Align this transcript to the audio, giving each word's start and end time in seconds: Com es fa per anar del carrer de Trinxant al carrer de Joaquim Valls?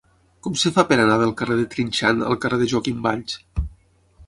Com 0.45 0.53
es 0.59 0.63
fa 0.77 0.85
per 0.91 0.97
anar 1.03 1.17
del 1.23 1.33
carrer 1.41 1.59
de 1.59 1.67
Trinxant 1.75 2.25
al 2.31 2.41
carrer 2.47 2.61
de 2.65 2.69
Joaquim 2.75 3.07
Valls? 3.07 3.39